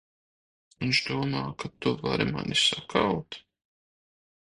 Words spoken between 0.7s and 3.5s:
Viņš domā, ka tu vari mani sakaut?